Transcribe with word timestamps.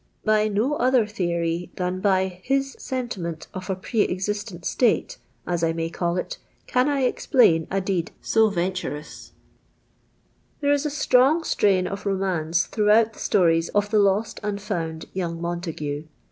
By 0.25 0.47
no 0.47 0.79
othiM 0.79 1.11
theory 1.11 1.69
th;iii 1.77 2.01
i»y 2.03 2.41
his 2.43 2.71
p.MJtinieiit 2.75 3.45
of 3.53 3.69
a 3.69 3.75
pr> 3.75 3.97
rxistent 3.97 4.65
static 4.65 5.17
(as 5.45 5.63
I 5.63 5.73
may 5.73 5.91
call 5.91 6.17
it) 6.17 6.39
can 6.65 6.87
1 6.87 6.97
oxpjain 7.03 7.67
a 7.69 7.75
<le<'d 7.81 8.09
SI 8.19 8.39
\pnturous," 8.39 9.29
Tlii're 10.63 10.73
IS 10.73 10.85
a 10.87 10.89
stroi:Q: 10.89 11.43
strain 11.45 11.85
of 11.85 12.07
r 12.07 12.13
imanc^ 12.13 12.67
throu2]i«M:t 12.71 13.11
thf 13.11 13.15
sto.' 13.19 13.47
ie? 13.51 13.63
of 13.75 13.91
the 13.91 13.99
lost 13.99 14.39
and 14.41 14.59
found 14.59 15.05
young 15.13 15.39
Mnntaeu. 15.39 16.07